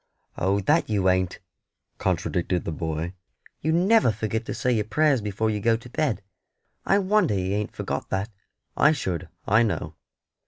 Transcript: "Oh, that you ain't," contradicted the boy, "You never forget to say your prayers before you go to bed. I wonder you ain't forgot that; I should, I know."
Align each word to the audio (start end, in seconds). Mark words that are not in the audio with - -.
"Oh, 0.35 0.59
that 0.61 0.89
you 0.89 1.09
ain't," 1.09 1.37
contradicted 1.99 2.65
the 2.65 2.71
boy, 2.71 3.13
"You 3.61 3.71
never 3.71 4.11
forget 4.11 4.47
to 4.47 4.53
say 4.55 4.71
your 4.71 4.85
prayers 4.85 5.21
before 5.21 5.51
you 5.51 5.59
go 5.59 5.77
to 5.77 5.89
bed. 5.91 6.23
I 6.87 6.97
wonder 6.97 7.35
you 7.35 7.53
ain't 7.53 7.75
forgot 7.75 8.09
that; 8.09 8.31
I 8.75 8.93
should, 8.93 9.29
I 9.45 9.61
know." 9.61 9.93